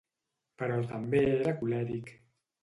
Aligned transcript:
Però 0.61 0.79
també 0.93 1.19
era 1.35 1.53
colèric. 1.61 2.11